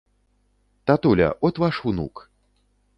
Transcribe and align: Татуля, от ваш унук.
Татуля, 0.85 1.29
от 1.41 1.55
ваш 1.61 1.85
унук. 1.85 2.15